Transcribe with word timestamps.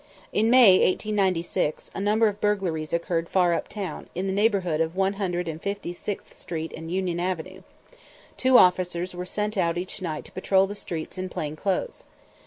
In 0.33 0.49
May, 0.49 0.77
1896, 0.79 1.91
a 1.93 1.99
number 2.01 2.27
of 2.27 2.41
burglaries 2.41 2.91
occurred 2.91 3.29
far 3.29 3.53
uptown, 3.53 4.09
in 4.15 4.25
the 4.25 4.33
neighborhood 4.33 4.81
of 4.81 4.95
One 4.95 5.13
Hundred 5.13 5.47
and 5.47 5.61
Fifty 5.61 5.93
sixth 5.93 6.33
Street 6.33 6.71
and 6.75 6.91
Union 6.91 7.19
Avenue. 7.19 7.61
Two 8.35 8.57
officers 8.57 9.13
were 9.13 9.25
sent 9.27 9.57
out 9.57 9.77
each 9.77 10.01
night 10.01 10.25
to 10.25 10.31
patrol 10.31 10.65
the 10.65 10.73
streets 10.73 11.19
in 11.19 11.29
plain 11.29 11.55
clothes. 11.55 12.05